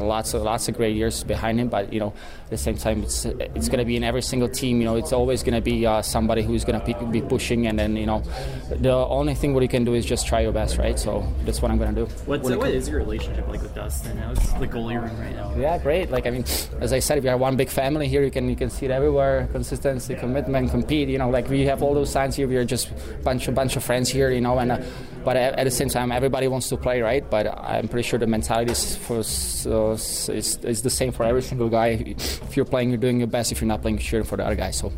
[0.00, 2.12] lots of lots of great years behind him, but you know,
[2.44, 4.80] at the same time, it's it's gonna be in every single team.
[4.80, 8.06] You know, it's always gonna be uh, somebody who's gonna be pushing, and then you
[8.06, 8.22] know,
[8.68, 10.98] the only thing what you can do is just try your best, right?
[10.98, 12.06] So that's what I'm gonna do.
[12.26, 14.16] What's what is your relationship like with Dustin?
[14.18, 15.54] How's the goalie room right now?
[15.56, 16.10] Yeah, great.
[16.10, 16.44] Like I mean,
[16.80, 18.22] as I said, we are one big family here.
[18.22, 19.48] You can you can see it everywhere.
[19.52, 21.08] Consistency, commitment, compete.
[21.08, 22.48] You know, like we have all those signs here.
[22.48, 22.90] We are just
[23.22, 24.30] bunch a bunch of friends here.
[24.30, 24.78] You know, and uh,
[25.24, 27.28] but at, at, the same time, everybody wants to play, right?
[27.28, 31.42] But I'm pretty sure the mentality is for uh, is, is the same for every
[31.42, 31.88] single guy.
[31.88, 33.50] If you're playing, you're doing your best.
[33.50, 34.70] If you're not playing, you're cheering for the other guy.
[34.70, 34.92] So.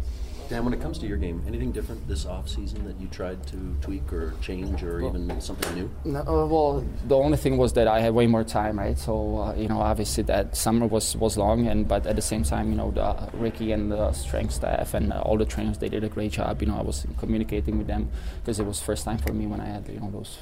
[0.49, 3.47] Dan, when it comes to your game, anything different this off season that you tried
[3.49, 5.91] to tweak or change or well, even something new?
[6.07, 8.99] No, uh, well, the only thing was that I had way more time, right?
[8.99, 12.45] So uh, you know, obviously that summer was was long, and but at the same
[12.45, 15.91] time, you know, the, Ricky and the strength staff and uh, all the trainers they
[15.91, 16.63] did a great job.
[16.63, 18.09] You know, I was communicating with them
[18.41, 20.39] because it was first time for me when I had you know those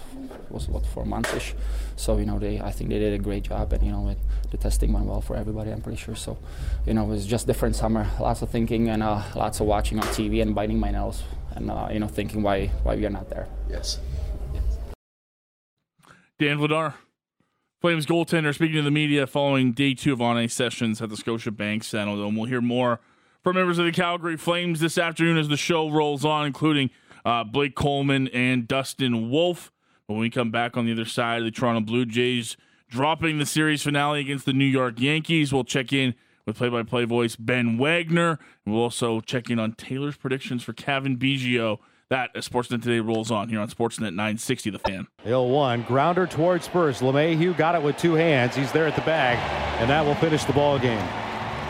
[0.51, 1.55] was what four months ish.
[1.97, 4.19] So you know, they I think they did a great job, and you know, it,
[4.53, 5.73] the testing went well for everybody.
[5.73, 6.15] I'm pretty sure.
[6.15, 6.39] So
[6.87, 9.96] you know, it was just different summer, lots of thinking and uh, lots of watching
[9.97, 11.23] watching on TV and biting my nails
[11.55, 13.49] and uh, you know thinking why why we are not there.
[13.69, 13.99] Yes.
[16.39, 16.95] Dan Vladar,
[17.81, 21.17] Flames goaltender speaking to the media following day two of on ice sessions at the
[21.17, 22.13] Scotia Bank Center.
[22.13, 23.01] And we'll hear more
[23.43, 26.91] from members of the Calgary Flames this afternoon as the show rolls on, including
[27.25, 29.73] uh, Blake Coleman and Dustin Wolf.
[30.07, 32.57] When we come back on the other side, the Toronto Blue Jays
[32.89, 35.53] dropping the series finale against the New York Yankees.
[35.53, 36.15] We'll check in
[36.47, 38.39] with play by play voice Ben Wagner.
[38.65, 41.79] We'll also check in on Taylor's predictions for Cavan Biggio.
[42.09, 45.09] That as Sportsnet Today rolls on here on Sportsnet 960 The Fan.
[45.25, 47.01] Hill one, grounder towards Spurs.
[47.01, 48.55] LeMahieu got it with two hands.
[48.55, 49.37] He's there at the bag,
[49.81, 51.05] and that will finish the ball game.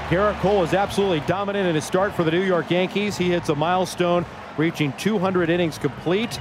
[0.09, 3.17] Gerrit Cole is absolutely dominant in his start for the New York Yankees.
[3.17, 4.27] He hits a milestone,
[4.59, 6.39] reaching 200 innings complete.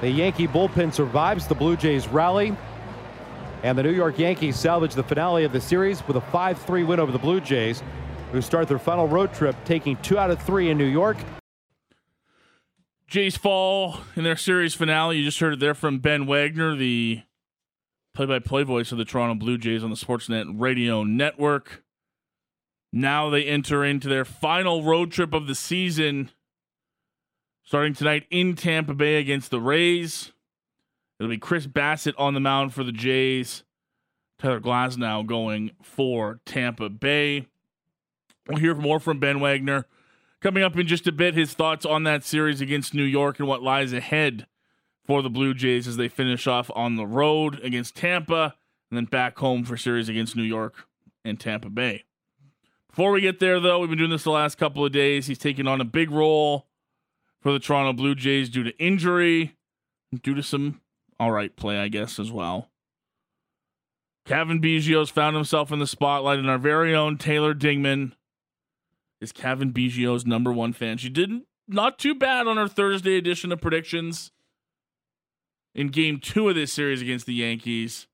[0.00, 2.56] The Yankee bullpen survives the Blue Jays rally.
[3.62, 6.84] And the New York Yankees salvage the finale of the series with a 5 3
[6.84, 7.82] win over the Blue Jays,
[8.32, 11.18] who start their final road trip taking two out of three in New York.
[13.06, 15.18] Jays fall in their series finale.
[15.18, 17.22] You just heard it there from Ben Wagner, the
[18.14, 21.82] play by play voice of the Toronto Blue Jays on the Sportsnet radio network.
[22.92, 26.30] Now they enter into their final road trip of the season,
[27.62, 30.32] starting tonight in Tampa Bay against the Rays.
[31.20, 33.62] It'll be Chris Bassitt on the mound for the Jays.
[34.38, 37.46] Tyler Glasnow going for Tampa Bay.
[38.48, 39.84] We'll hear more from Ben Wagner
[40.40, 41.34] coming up in just a bit.
[41.34, 44.46] His thoughts on that series against New York and what lies ahead
[45.04, 48.54] for the Blue Jays as they finish off on the road against Tampa
[48.90, 50.86] and then back home for series against New York
[51.22, 52.04] and Tampa Bay.
[52.88, 55.26] Before we get there, though, we've been doing this the last couple of days.
[55.26, 56.66] He's taking on a big role
[57.42, 59.54] for the Toronto Blue Jays due to injury,
[60.22, 60.80] due to some
[61.20, 62.70] all right play, I guess, as well.
[64.26, 68.12] Cavan Biggio's found himself in the spotlight, and our very own Taylor Dingman
[69.20, 70.96] is Cavan Biggio's number one fan.
[70.96, 74.32] She did not not too bad on her Thursday edition of predictions
[75.72, 78.08] in game two of this series against the Yankees.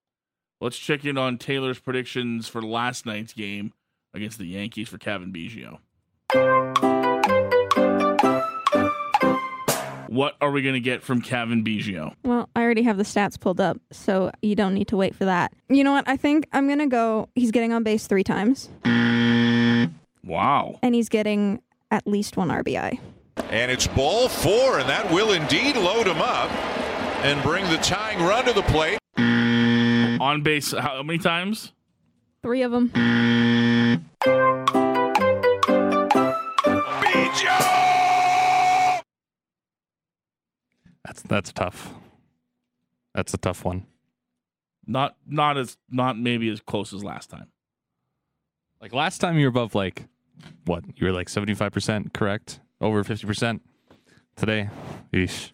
[0.61, 3.73] Let's check in on Taylor's predictions for last night's game
[4.12, 5.79] against the Yankees for Cavan Biggio.
[10.09, 12.14] What are we going to get from Cavan Biggio?
[12.25, 15.25] Well, I already have the stats pulled up, so you don't need to wait for
[15.25, 15.53] that.
[15.69, 16.09] You know what?
[16.09, 17.29] I think I'm going to go.
[17.35, 18.69] He's getting on base three times.
[20.25, 20.79] Wow.
[20.83, 22.99] And he's getting at least one RBI.
[23.51, 26.51] And it's ball four, and that will indeed load him up
[27.25, 28.99] and bring the tying run to the plate.
[29.19, 31.73] On base, how many times?
[32.42, 32.90] Three of them.
[41.28, 41.94] That's that's tough.
[43.14, 43.86] That's a tough one.
[44.86, 47.48] Not not as not maybe as close as last time.
[48.80, 50.04] Like last time, you were above like
[50.64, 50.84] what?
[50.96, 53.62] You were like seventy five percent correct, over fifty percent.
[54.36, 54.68] Today,
[55.12, 55.52] eesh.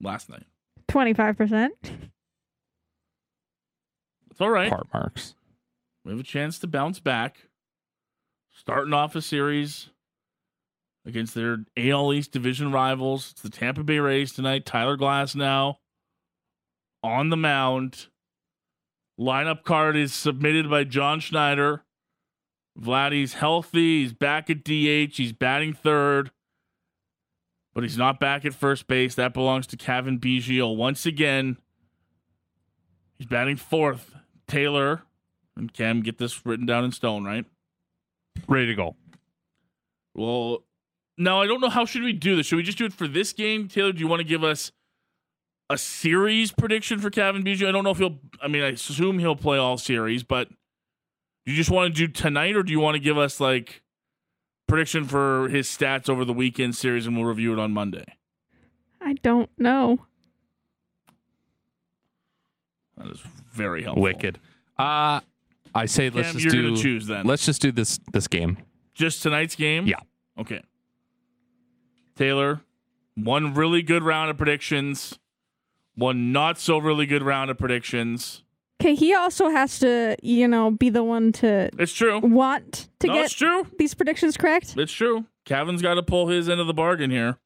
[0.00, 0.44] Last night,
[0.88, 1.68] 25%.
[4.30, 4.70] it's all right.
[4.70, 5.34] Part marks.
[6.04, 7.48] We have a chance to bounce back.
[8.50, 9.90] Starting off a series
[11.06, 13.32] against their AL East division rivals.
[13.32, 14.66] It's the Tampa Bay Rays tonight.
[14.66, 15.76] Tyler Glasnow
[17.02, 18.06] on the mound.
[19.18, 21.84] Lineup card is submitted by John Schneider.
[22.80, 24.02] Vladdy's healthy.
[24.02, 25.16] He's back at DH.
[25.16, 26.30] He's batting third.
[27.74, 29.14] But he's not back at first base.
[29.14, 31.58] That belongs to Cavan Biggio once again.
[33.18, 34.14] He's batting fourth.
[34.46, 35.02] Taylor
[35.56, 37.44] and Cam get this written down in stone, right?
[38.48, 38.96] Ready to go.
[40.14, 40.64] Well,
[41.16, 42.46] now I don't know how should we do this.
[42.46, 43.92] Should we just do it for this game, Taylor?
[43.92, 44.72] Do you want to give us
[45.70, 47.68] a series prediction for Cavan Biggio?
[47.68, 48.18] I don't know if he'll.
[48.42, 52.12] I mean, I assume he'll play all series, but do you just want to do
[52.12, 53.82] tonight, or do you want to give us like
[54.66, 58.04] prediction for his stats over the weekend series, and we'll review it on Monday?
[59.00, 60.00] I don't know.
[62.96, 63.20] That is
[63.52, 64.02] very helpful.
[64.02, 64.38] Wicked.
[64.78, 65.20] Uh
[65.74, 66.70] I say let's just you're do.
[66.70, 67.26] gonna choose then.
[67.26, 68.58] Let's just do this this game.
[68.94, 69.86] Just tonight's game?
[69.86, 69.96] Yeah.
[70.38, 70.62] Okay.
[72.16, 72.60] Taylor,
[73.14, 75.18] one really good round of predictions,
[75.94, 78.42] one not so really good round of predictions.
[78.80, 82.18] Okay, he also has to, you know, be the one to It's true.
[82.20, 83.66] want to No, get it's true.
[83.78, 84.74] these predictions correct.
[84.76, 85.26] It's true.
[85.44, 87.38] Cavan's got to pull his end of the bargain here.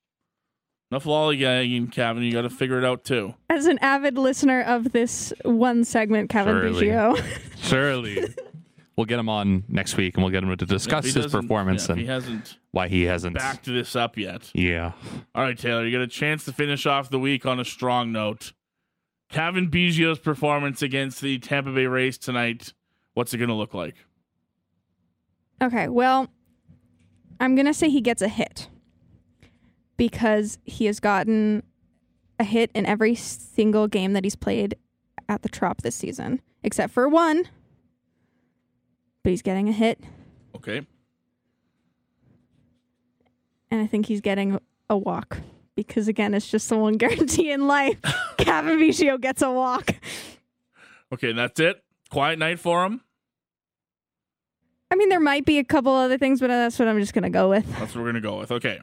[0.90, 2.22] Enough lollygagging, Cavan.
[2.22, 3.34] You got to figure it out too.
[3.50, 6.86] As an avid listener of this one segment, Cavan Surely.
[6.86, 7.24] Biggio.
[7.58, 8.34] Surely.
[8.98, 11.92] we'll get him on next week and we'll get him to discuss his performance yeah,
[11.92, 14.50] and he hasn't why he hasn't backed this up yet.
[14.52, 14.92] Yeah.
[15.36, 18.10] All right, Taylor, you got a chance to finish off the week on a strong
[18.10, 18.52] note.
[19.30, 22.72] Cavan Biggio's performance against the Tampa Bay Rays tonight.
[23.14, 23.94] What's it going to look like?
[25.62, 26.28] Okay, well,
[27.38, 28.68] I'm going to say he gets a hit
[29.96, 31.62] because he has gotten
[32.40, 34.74] a hit in every single game that he's played
[35.28, 36.40] at the Trop this season.
[36.64, 37.48] except for one.
[39.28, 40.00] But he's getting a hit,
[40.56, 40.86] Okay.
[43.70, 45.36] and I think he's getting a walk
[45.74, 47.98] because again, it's just the one guarantee in life.
[48.38, 49.90] Cavan Biggio gets a walk.
[51.12, 51.84] Okay, and that's it.
[52.08, 53.02] Quiet night for him.
[54.90, 57.28] I mean, there might be a couple other things, but that's what I'm just gonna
[57.28, 57.66] go with.
[57.78, 58.50] That's what we're gonna go with.
[58.50, 58.80] Okay.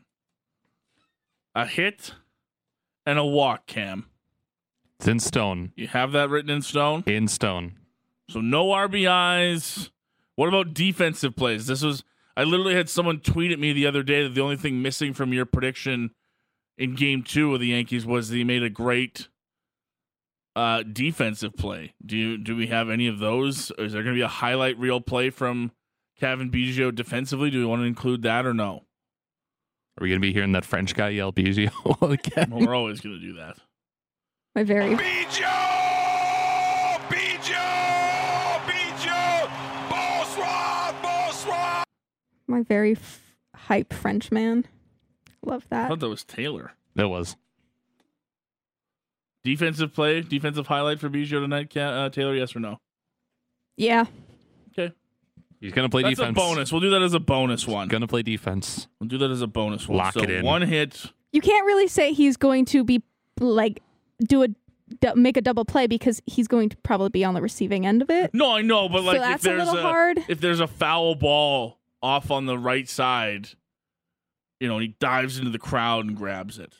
[1.55, 2.13] A hit
[3.03, 4.05] and a walk, Cam.
[4.99, 5.71] It's in stone.
[5.75, 7.01] You have that written in stone?
[7.07, 7.79] In stone.
[8.29, 9.89] So no RBIs.
[10.35, 11.67] What about defensive plays?
[11.67, 12.03] This was
[12.37, 15.13] I literally had someone tweet at me the other day that the only thing missing
[15.13, 16.11] from your prediction
[16.77, 19.29] in game two of the Yankees was that he made a great
[20.55, 21.93] uh, defensive play.
[22.05, 23.71] Do you do we have any of those?
[23.77, 25.71] Is there gonna be a highlight reel play from
[26.19, 27.49] Cavan Biggio defensively?
[27.49, 28.83] Do we want to include that or no?
[29.97, 31.71] Are we going to be hearing that French guy yell Biggio
[32.11, 32.49] again?
[32.51, 33.57] Well, we're always gonna do that.
[34.53, 34.95] My very
[42.47, 44.65] my very f- hype French man.
[45.43, 45.89] Love I that.
[45.89, 46.71] thought that was Taylor.
[46.95, 47.35] That was.
[49.43, 52.35] Defensive play, defensive highlight for Biggio tonight, Ca- uh, Taylor.
[52.35, 52.79] Yes or no?
[53.77, 54.05] Yeah.
[54.71, 54.93] Okay.
[55.61, 56.35] He's going to play That's defense.
[56.35, 56.71] a bonus.
[56.71, 57.87] We'll do that as a bonus one.
[57.87, 58.87] Going to play defense.
[58.99, 59.99] We'll do that as a bonus one.
[59.99, 60.45] Lock so it in.
[60.45, 61.05] One hit.
[61.31, 63.03] You can't really say he's going to be
[63.39, 63.83] like
[64.27, 64.47] do a
[65.01, 68.01] du- make a double play because he's going to probably be on the receiving end
[68.01, 68.33] of it.
[68.33, 70.19] No, I know, but So like if that's a there's little hard.
[70.27, 73.49] if there's a foul ball off on the right side,
[74.59, 76.75] you know, and he dives into the crowd and grabs it.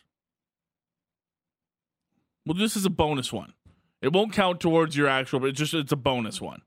[2.46, 3.54] Well, this is a bonus one.
[4.04, 6.62] It won't count towards your actual, but it's just it's a bonus one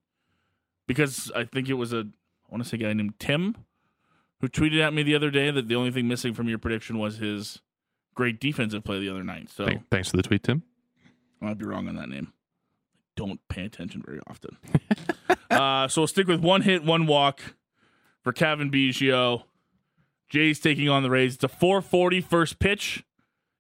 [0.89, 3.55] because I think it was a I want to say a guy named Tim
[4.41, 6.99] who tweeted at me the other day that the only thing missing from your prediction
[6.99, 7.61] was his
[8.17, 9.51] great defensive play the other night.
[9.51, 10.65] So Thanks for the tweet, Tim.
[11.41, 12.33] I might be wrong on that name.
[12.33, 14.57] I don't pay attention very often.
[15.51, 17.41] uh, so we'll stick with one hit, one walk
[18.29, 19.45] for Cavan Biggio.
[20.29, 21.37] Jay's taking on the Rays.
[21.37, 23.03] It's a 440 first pitch.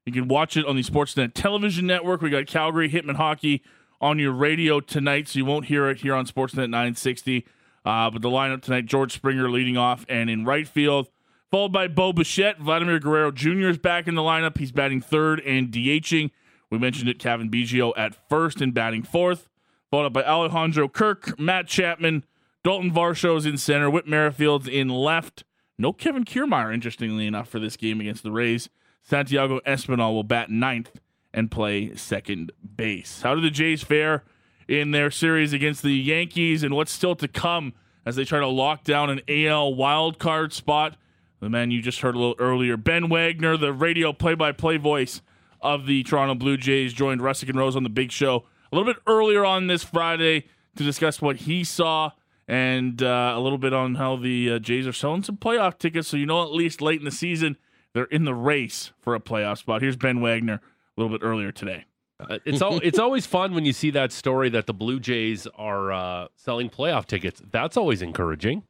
[0.05, 2.21] You can watch it on the Sportsnet television network.
[2.21, 3.63] We got Calgary Hitman Hockey
[3.99, 7.47] on your radio tonight, so you won't hear it here on Sportsnet 960.
[7.83, 11.09] Uh, but the lineup tonight, George Springer leading off and in right field,
[11.51, 12.59] followed by Bo Bichette.
[12.59, 13.71] Vladimir Guerrero Jr.
[13.71, 14.59] is back in the lineup.
[14.59, 16.31] He's batting third and DHing.
[16.71, 19.49] We mentioned it, Cavan Biggio at first and batting fourth,
[19.91, 22.27] followed up by Alejandro Kirk, Matt Chapman,
[22.64, 25.44] Dalton Varsho's in center, Whit Merrifield's in left.
[25.79, 28.68] No Kevin Kiermaier, interestingly enough, for this game against the Rays.
[29.03, 31.01] Santiago Espinal will bat ninth
[31.33, 33.23] and play second base.
[33.23, 34.25] How do the Jays fare
[34.66, 38.49] in their series against the Yankees and what's still to come as they try to
[38.49, 40.97] lock down an AL wildcard spot?
[41.40, 44.77] The man you just heard a little earlier, Ben Wagner, the radio play by play
[44.77, 45.23] voice
[45.61, 48.92] of the Toronto Blue Jays, joined Russick and Rose on the big show a little
[48.92, 52.11] bit earlier on this Friday to discuss what he saw
[52.49, 56.09] and uh, a little bit on how the uh, Jays are selling some playoff tickets.
[56.09, 57.57] So, you know, at least late in the season,
[57.93, 59.83] they're in the race for a playoff spot.
[59.83, 61.85] Here's Ben Wagner a little bit earlier today.
[62.19, 65.47] Uh, it's al- it's always fun when you see that story that the Blue Jays
[65.57, 67.41] are uh, selling playoff tickets.
[67.53, 68.65] That's always encouraging.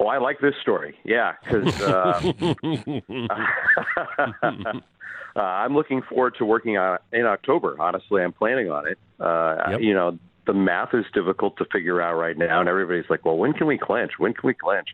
[0.00, 0.96] Oh, I like this story.
[1.04, 2.32] Yeah, because uh,
[4.42, 7.76] uh, I'm looking forward to working on it in October.
[7.78, 8.98] Honestly, I'm planning on it.
[9.20, 13.24] Uh, You know, the math is difficult to figure out right now, and everybody's like,
[13.24, 14.12] "Well, when can we clinch?
[14.18, 14.88] When can we clinch?"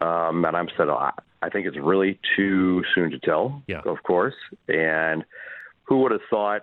[0.00, 3.62] Um, and I'm said, oh, I- I think it's really too soon to tell.
[3.66, 3.82] Yeah.
[3.84, 4.34] of course.
[4.68, 5.24] And
[5.84, 6.62] who would have thought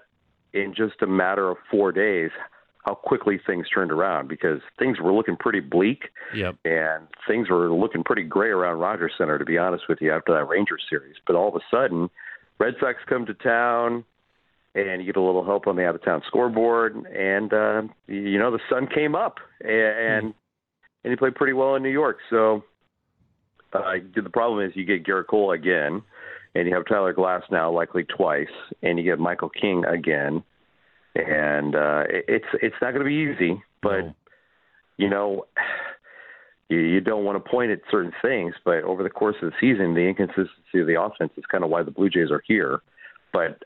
[0.54, 2.32] in just a matter of four days
[2.86, 4.28] how quickly things turned around?
[4.28, 6.56] Because things were looking pretty bleak Yep.
[6.66, 10.34] and things were looking pretty gray around Rogers Centre, to be honest with you, after
[10.34, 11.16] that Rangers series.
[11.28, 12.10] But all of a sudden,
[12.60, 14.04] Red Sox come to town,
[14.76, 18.60] and you get a little help on the out-of-town scoreboard, and uh, you know the
[18.70, 20.34] sun came up, and and,
[21.04, 22.18] and he played pretty well in New York.
[22.30, 22.64] So
[23.74, 26.02] uh, the problem is you get Gerrit Cole again,
[26.56, 28.48] and you have Tyler Glasnow likely twice,
[28.82, 30.44] and you get Michael King again,
[31.16, 34.14] and uh, it- it's it's not going to be easy, but
[34.98, 35.46] you know
[36.70, 39.56] you, you don't want to point at certain things, but over the course of the
[39.60, 42.80] season, the inconsistency of the offense is kind of why the Blue Jays are here.
[43.34, 43.64] But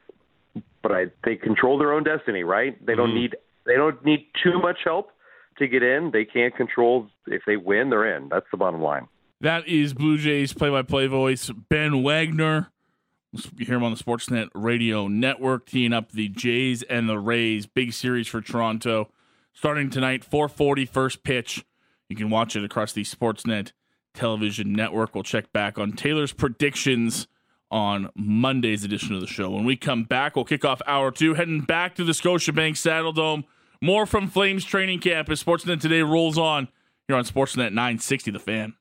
[0.86, 2.78] but I they control their own destiny, right?
[2.86, 3.18] They don't mm-hmm.
[3.18, 5.10] need they don't need too much help
[5.58, 6.12] to get in.
[6.12, 8.30] They can't control if they win, they're in.
[8.30, 9.08] That's the bottom line.
[9.42, 12.72] That is Blue Jays play by play voice Ben Wagner.
[13.58, 17.66] You hear him on the Sportsnet Radio Network, teeing up the Jays and the Rays.
[17.66, 19.10] Big series for Toronto.
[19.54, 21.66] Starting tonight, 440 first pitch.
[22.10, 23.72] You can watch it across the Sportsnet
[24.14, 25.16] Television Network.
[25.16, 27.28] We'll check back on Taylor's predictions
[27.72, 29.50] on Monday's edition of the show.
[29.50, 33.44] When we come back, we'll kick off hour two, heading back to the Scotiabank Saddledome,
[33.82, 36.68] More from Flames training camp as Sportsnet today rolls on
[37.08, 38.74] here on Sportsnet 960 The Fan.